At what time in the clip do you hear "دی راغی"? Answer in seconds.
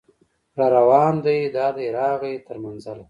1.77-2.35